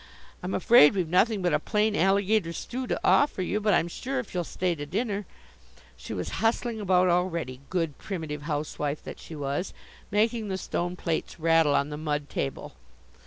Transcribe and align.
I'm 0.41 0.55
afraid 0.55 0.95
we've 0.95 1.07
nothing 1.07 1.43
but 1.43 1.53
a 1.53 1.59
plain 1.59 1.95
alligator 1.95 2.53
stew 2.53 2.87
to 2.87 2.99
offer 3.03 3.43
you, 3.43 3.59
but 3.59 3.75
I'm 3.75 3.87
sure 3.87 4.17
if 4.19 4.33
you'll 4.33 4.43
stay 4.43 4.73
to 4.73 4.87
dinner" 4.87 5.27
She 5.95 6.11
was 6.11 6.29
hustling 6.41 6.81
about 6.81 7.07
already, 7.07 7.61
good 7.69 7.95
primitive 7.99 8.41
housewife 8.49 9.03
that 9.03 9.19
she 9.19 9.35
was, 9.35 9.75
making 10.09 10.47
the 10.47 10.57
stone 10.57 10.95
plates 10.95 11.39
rattle 11.39 11.75
on 11.75 11.89
the 11.89 11.97
mud 11.97 12.29
table. 12.29 12.73